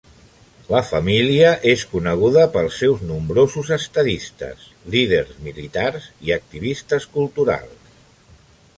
[0.75, 7.97] La família és coneguda pels seus nombrosos estadistes, líders militars i activistes culturals.